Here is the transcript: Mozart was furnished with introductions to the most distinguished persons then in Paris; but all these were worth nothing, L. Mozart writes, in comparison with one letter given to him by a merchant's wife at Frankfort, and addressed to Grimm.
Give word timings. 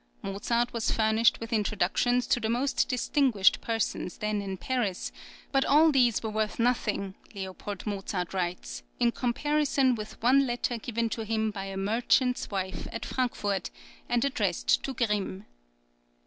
Mozart 0.23 0.73
was 0.73 0.89
furnished 0.89 1.39
with 1.39 1.53
introductions 1.53 2.25
to 2.25 2.39
the 2.39 2.49
most 2.49 2.89
distinguished 2.89 3.61
persons 3.61 4.17
then 4.17 4.41
in 4.41 4.57
Paris; 4.57 5.11
but 5.51 5.63
all 5.63 5.91
these 5.91 6.23
were 6.23 6.29
worth 6.31 6.57
nothing, 6.57 7.13
L. 7.35 7.55
Mozart 7.85 8.33
writes, 8.33 8.81
in 8.99 9.11
comparison 9.11 9.93
with 9.93 10.19
one 10.23 10.47
letter 10.47 10.79
given 10.79 11.07
to 11.09 11.23
him 11.23 11.51
by 11.51 11.65
a 11.65 11.77
merchant's 11.77 12.49
wife 12.49 12.87
at 12.91 13.05
Frankfort, 13.05 13.69
and 14.09 14.25
addressed 14.25 14.81
to 14.83 14.95
Grimm. 14.95 15.45